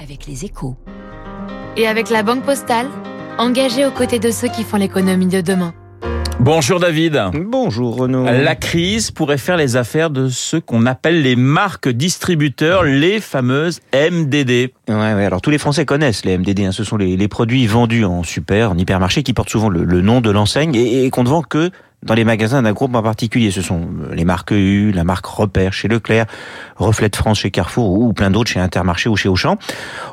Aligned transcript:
avec 0.00 0.26
les 0.26 0.44
échos. 0.44 0.76
Et 1.76 1.86
avec 1.86 2.10
la 2.10 2.22
Banque 2.22 2.44
Postale, 2.44 2.86
engagée 3.38 3.84
aux 3.84 3.90
côtés 3.90 4.18
de 4.18 4.30
ceux 4.30 4.48
qui 4.48 4.64
font 4.64 4.76
l'économie 4.76 5.26
de 5.26 5.40
demain. 5.40 5.74
Bonjour 6.40 6.78
David. 6.78 7.20
Bonjour 7.34 7.96
Renaud. 7.96 8.24
La 8.24 8.54
crise 8.54 9.10
pourrait 9.10 9.38
faire 9.38 9.56
les 9.56 9.76
affaires 9.76 10.10
de 10.10 10.28
ceux 10.28 10.60
qu'on 10.60 10.86
appelle 10.86 11.22
les 11.22 11.34
marques 11.34 11.88
distributeurs, 11.88 12.84
les 12.84 13.20
fameuses 13.20 13.80
MDD. 13.92 14.70
Ouais, 14.88 14.94
ouais, 14.94 15.24
alors 15.24 15.40
tous 15.40 15.50
les 15.50 15.58
Français 15.58 15.84
connaissent 15.84 16.24
les 16.24 16.38
MDD. 16.38 16.60
Hein. 16.60 16.72
Ce 16.72 16.84
sont 16.84 16.96
les, 16.96 17.16
les, 17.16 17.28
produits 17.28 17.66
vendus 17.66 18.04
en 18.04 18.22
super, 18.22 18.70
en 18.70 18.78
hypermarché, 18.78 19.24
qui 19.24 19.32
portent 19.32 19.50
souvent 19.50 19.68
le, 19.68 19.82
le 19.82 20.00
nom 20.00 20.20
de 20.20 20.30
l'enseigne 20.30 20.76
et, 20.76 21.04
et 21.04 21.10
qu'on 21.10 21.24
ne 21.24 21.28
vend 21.28 21.42
que 21.42 21.72
dans 22.02 22.14
les 22.14 22.24
magasins 22.24 22.62
d'un 22.62 22.72
groupe 22.72 22.94
en 22.94 23.02
particulier. 23.02 23.50
Ce 23.50 23.62
sont 23.62 23.80
euh, 23.80 24.14
les 24.14 24.24
marques 24.24 24.52
EU, 24.52 24.92
la 24.92 25.04
marque 25.04 25.26
Repère 25.26 25.72
chez 25.72 25.88
Leclerc, 25.88 26.26
Reflet 26.76 27.08
de 27.08 27.16
France 27.16 27.40
chez 27.40 27.50
Carrefour 27.50 27.90
ou 27.90 28.12
plein 28.12 28.30
d'autres 28.30 28.50
chez 28.50 28.60
Intermarché 28.60 29.08
ou 29.08 29.16
chez 29.16 29.28
Auchan. 29.28 29.58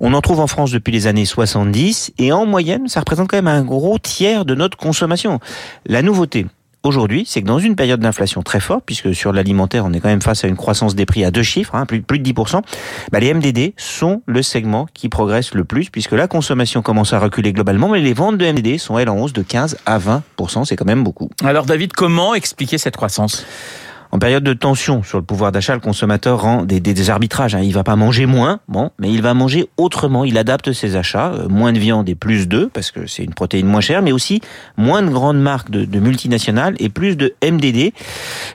On 0.00 0.14
en 0.14 0.20
trouve 0.20 0.40
en 0.40 0.46
France 0.46 0.70
depuis 0.70 0.92
les 0.92 1.06
années 1.06 1.24
70 1.24 2.12
et 2.18 2.32
en 2.32 2.46
moyenne, 2.46 2.88
ça 2.88 3.00
représente 3.00 3.28
quand 3.28 3.36
même 3.36 3.48
un 3.48 3.62
gros 3.62 3.98
tiers 3.98 4.44
de 4.44 4.54
notre 4.54 4.76
consommation. 4.76 5.40
La 5.86 6.02
nouveauté, 6.02 6.46
aujourd'hui, 6.82 7.24
c'est 7.26 7.42
que 7.42 7.46
dans 7.46 7.58
une 7.58 7.76
période 7.76 8.00
d'inflation 8.00 8.42
très 8.42 8.60
forte, 8.60 8.84
puisque 8.84 9.14
sur 9.14 9.32
l'alimentaire, 9.32 9.84
on 9.84 9.92
est 9.92 10.00
quand 10.00 10.08
même 10.08 10.22
face 10.22 10.44
à 10.44 10.48
une 10.48 10.56
croissance 10.56 10.94
des 10.94 11.06
prix 11.06 11.24
à 11.24 11.30
deux 11.30 11.42
chiffres, 11.42 11.74
hein, 11.74 11.86
plus, 11.86 12.00
de 12.00 12.32
10%, 12.32 12.62
bah, 13.10 13.20
les 13.20 13.32
MDD 13.32 13.74
sont 13.76 14.22
le 14.26 14.42
segment 14.42 14.86
qui 14.94 15.08
progresse 15.08 15.54
le 15.54 15.64
plus, 15.64 15.90
puisque 15.90 16.12
la 16.12 16.28
consommation 16.28 16.82
commence 16.82 17.12
à 17.12 17.18
reculer 17.18 17.52
globalement, 17.52 17.88
mais 17.88 18.00
les 18.00 18.12
ventes 18.14 18.38
de 18.38 18.46
MDD 18.46 18.78
sont, 18.78 18.98
elles, 18.98 19.08
en 19.08 19.18
hausse 19.18 19.32
de 19.32 19.42
15 19.42 19.78
à 19.86 19.98
20%, 19.98 20.64
c'est 20.64 20.76
quand 20.76 20.84
même 20.84 21.04
beaucoup. 21.04 21.30
Alors 21.44 21.66
David, 21.66 21.92
comment 21.92 22.34
expliquer 22.34 22.78
cette 22.78 22.96
croissance? 22.96 23.46
En 24.12 24.18
période 24.18 24.44
de 24.44 24.52
tension 24.52 25.02
sur 25.02 25.16
le 25.16 25.24
pouvoir 25.24 25.52
d'achat, 25.52 25.72
le 25.72 25.80
consommateur 25.80 26.42
rend 26.42 26.64
des, 26.64 26.80
des, 26.80 27.08
arbitrages. 27.08 27.54
Hein. 27.54 27.62
Il 27.62 27.72
va 27.72 27.82
pas 27.82 27.96
manger 27.96 28.26
moins, 28.26 28.60
bon, 28.68 28.90
mais 28.98 29.10
il 29.10 29.22
va 29.22 29.32
manger 29.32 29.70
autrement. 29.78 30.26
Il 30.26 30.36
adapte 30.36 30.72
ses 30.74 30.96
achats. 30.96 31.32
Euh, 31.32 31.48
moins 31.48 31.72
de 31.72 31.78
viande 31.78 32.08
et 32.10 32.14
plus 32.14 32.46
d'œufs, 32.46 32.68
parce 32.72 32.90
que 32.90 33.06
c'est 33.06 33.24
une 33.24 33.32
protéine 33.32 33.66
moins 33.66 33.80
chère, 33.80 34.02
mais 34.02 34.12
aussi 34.12 34.42
moins 34.76 35.02
de 35.02 35.08
grandes 35.08 35.40
marques 35.40 35.70
de, 35.70 35.86
de 35.86 35.98
multinationales 35.98 36.74
et 36.78 36.90
plus 36.90 37.16
de 37.16 37.34
MDD, 37.42 37.92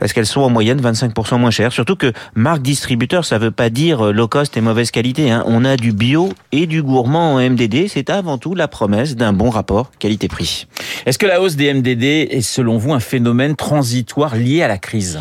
parce 0.00 0.12
qu'elles 0.12 0.26
sont 0.26 0.40
en 0.40 0.50
moyenne 0.50 0.80
25% 0.80 1.38
moins 1.38 1.52
chères. 1.52 1.72
Surtout 1.72 1.94
que 1.94 2.12
marque 2.34 2.62
distributeur, 2.62 3.24
ça 3.24 3.38
veut 3.38 3.52
pas 3.52 3.70
dire 3.70 4.12
low 4.12 4.26
cost 4.26 4.56
et 4.56 4.60
mauvaise 4.60 4.90
qualité. 4.90 5.30
Hein. 5.30 5.44
On 5.46 5.64
a 5.64 5.76
du 5.76 5.92
bio 5.92 6.30
et 6.50 6.66
du 6.66 6.82
gourmand 6.82 7.34
en 7.34 7.38
MDD. 7.38 7.86
C'est 7.88 8.10
avant 8.10 8.38
tout 8.38 8.56
la 8.56 8.66
promesse 8.66 9.14
d'un 9.14 9.32
bon 9.32 9.50
rapport 9.50 9.92
qualité-prix. 10.00 10.66
Est-ce 11.06 11.18
que 11.18 11.26
la 11.26 11.40
hausse 11.40 11.54
des 11.54 11.72
MDD 11.72 12.02
est 12.02 12.40
selon 12.40 12.76
vous 12.76 12.92
un 12.92 13.00
phénomène 13.00 13.54
transitoire 13.54 14.34
lié 14.34 14.62
à 14.62 14.68
la 14.68 14.78
crise? 14.78 15.20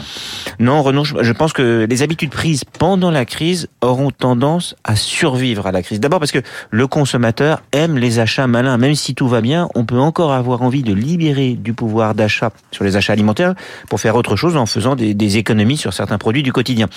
Non, 0.59 0.81
Renaud, 0.81 1.03
je 1.03 1.31
pense 1.31 1.53
que 1.53 1.85
les 1.89 2.01
habitudes 2.03 2.31
prises 2.31 2.63
pendant 2.63 3.11
la 3.11 3.25
crise 3.25 3.67
auront 3.81 4.11
tendance 4.11 4.75
à 4.83 4.95
survivre 4.95 5.67
à 5.67 5.71
la 5.71 5.81
crise. 5.81 5.99
D'abord 5.99 6.19
parce 6.19 6.31
que 6.31 6.41
le 6.69 6.87
consommateur 6.87 7.61
aime 7.71 7.97
les 7.97 8.19
achats 8.19 8.47
malins. 8.47 8.77
Même 8.77 8.95
si 8.95 9.15
tout 9.15 9.27
va 9.27 9.41
bien, 9.41 9.67
on 9.75 9.85
peut 9.85 9.99
encore 9.99 10.33
avoir 10.33 10.61
envie 10.61 10.83
de 10.83 10.93
libérer 10.93 11.53
du 11.53 11.73
pouvoir 11.73 12.15
d'achat 12.15 12.51
sur 12.71 12.83
les 12.83 12.95
achats 12.95 13.13
alimentaires 13.13 13.55
pour 13.89 13.99
faire 13.99 14.15
autre 14.15 14.35
chose 14.35 14.57
en 14.57 14.65
faisant 14.65 14.95
des, 14.95 15.37
économies 15.37 15.77
sur 15.77 15.93
certains 15.93 16.17
produits 16.17 16.43
du 16.43 16.53
quotidien. 16.53 16.87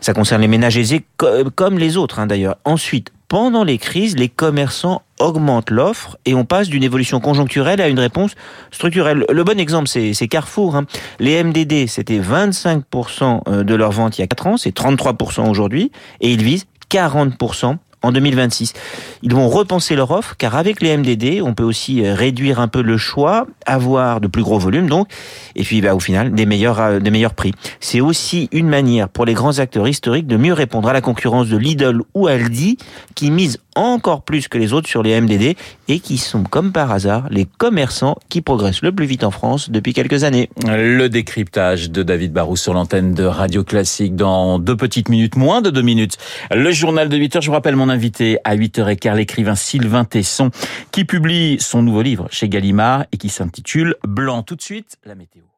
Ça 0.00 0.14
concerne 0.14 0.40
les 0.40 0.48
ménages 0.48 0.78
aisés 0.78 1.04
comme 1.16 1.78
les 1.78 1.96
autres 1.96 2.18
hein, 2.18 2.26
d'ailleurs. 2.26 2.56
Ensuite, 2.64 3.12
pendant 3.32 3.64
les 3.64 3.78
crises, 3.78 4.14
les 4.14 4.28
commerçants 4.28 5.00
augmentent 5.18 5.70
l'offre 5.70 6.18
et 6.26 6.34
on 6.34 6.44
passe 6.44 6.68
d'une 6.68 6.82
évolution 6.82 7.18
conjoncturelle 7.18 7.80
à 7.80 7.88
une 7.88 7.98
réponse 7.98 8.32
structurelle. 8.70 9.24
Le 9.26 9.42
bon 9.42 9.58
exemple, 9.58 9.88
c'est 9.88 10.28
Carrefour. 10.28 10.76
Hein. 10.76 10.84
Les 11.18 11.42
MDD, 11.42 11.86
c'était 11.88 12.20
25% 12.20 13.64
de 13.64 13.74
leurs 13.74 13.92
ventes 13.92 14.18
il 14.18 14.20
y 14.20 14.24
a 14.24 14.26
4 14.26 14.46
ans, 14.48 14.56
c'est 14.58 14.76
33% 14.76 15.48
aujourd'hui, 15.48 15.90
et 16.20 16.30
ils 16.30 16.42
visent 16.42 16.66
40% 16.90 17.78
en 18.02 18.12
2026. 18.12 18.72
Ils 19.22 19.34
vont 19.34 19.48
repenser 19.48 19.94
leur 19.94 20.10
offre 20.10 20.36
car 20.36 20.56
avec 20.56 20.80
les 20.82 20.96
MDD, 20.96 21.42
on 21.42 21.54
peut 21.54 21.64
aussi 21.64 22.06
réduire 22.06 22.60
un 22.60 22.68
peu 22.68 22.82
le 22.82 22.96
choix, 22.96 23.46
avoir 23.66 24.20
de 24.20 24.28
plus 24.28 24.42
gros 24.42 24.58
volumes 24.58 24.88
donc, 24.88 25.08
et 25.56 25.62
puis 25.62 25.80
bah, 25.80 25.94
au 25.94 26.00
final 26.00 26.32
des 26.32 26.46
meilleurs, 26.46 27.00
des 27.00 27.10
meilleurs 27.10 27.34
prix. 27.34 27.52
C'est 27.80 28.00
aussi 28.00 28.48
une 28.52 28.68
manière 28.68 29.08
pour 29.08 29.24
les 29.24 29.34
grands 29.34 29.58
acteurs 29.58 29.88
historiques 29.88 30.26
de 30.26 30.36
mieux 30.36 30.52
répondre 30.52 30.88
à 30.88 30.92
la 30.92 31.00
concurrence 31.00 31.48
de 31.48 31.56
Lidl 31.56 32.00
ou 32.14 32.26
Aldi 32.26 32.78
qui 33.14 33.30
misent 33.30 33.58
encore 33.74 34.22
plus 34.22 34.48
que 34.48 34.58
les 34.58 34.72
autres 34.72 34.88
sur 34.88 35.02
les 35.02 35.18
MDD 35.18 35.56
et 35.88 36.00
qui 36.00 36.18
sont 36.18 36.42
comme 36.42 36.72
par 36.72 36.90
hasard 36.90 37.26
les 37.30 37.46
commerçants 37.46 38.16
qui 38.28 38.42
progressent 38.42 38.82
le 38.82 38.92
plus 38.92 39.06
vite 39.06 39.24
en 39.24 39.30
France 39.30 39.70
depuis 39.70 39.92
quelques 39.92 40.24
années. 40.24 40.50
Le 40.66 41.08
décryptage 41.08 41.90
de 41.90 42.02
David 42.02 42.32
Barou 42.32 42.56
sur 42.56 42.74
l'antenne 42.74 43.14
de 43.14 43.24
Radio 43.24 43.64
Classique 43.64 44.14
dans 44.14 44.58
deux 44.58 44.76
petites 44.76 45.08
minutes, 45.08 45.36
moins 45.36 45.62
de 45.62 45.70
deux 45.70 45.82
minutes. 45.82 46.18
Le 46.50 46.70
journal 46.70 47.08
de 47.08 47.16
8 47.16 47.36
heures, 47.36 47.42
je 47.42 47.48
vous 47.48 47.54
rappelle 47.54 47.76
mon 47.76 47.88
invité 47.92 48.38
à 48.44 48.56
8h15, 48.56 49.14
l'écrivain 49.14 49.54
Sylvain 49.54 50.04
Tesson 50.04 50.50
qui 50.90 51.04
publie 51.04 51.58
son 51.60 51.82
nouveau 51.82 52.02
livre 52.02 52.26
chez 52.30 52.48
Gallimard 52.48 53.06
et 53.12 53.16
qui 53.16 53.28
s'intitule 53.28 53.94
Blanc. 54.06 54.42
Tout 54.42 54.56
de 54.56 54.62
suite, 54.62 54.96
la 55.04 55.14
météo. 55.14 55.51